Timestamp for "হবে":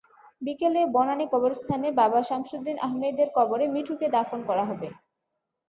4.69-4.87